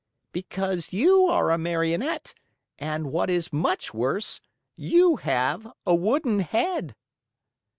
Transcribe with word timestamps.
"Because 0.31 0.91
you 0.93 1.27
are 1.27 1.51
a 1.51 1.59
Marionette 1.59 2.33
and, 2.79 3.11
what 3.11 3.29
is 3.29 3.53
much 3.53 3.93
worse, 3.93 4.41
you 4.75 5.17
have 5.17 5.71
a 5.85 5.93
wooden 5.93 6.39
head." 6.39 6.95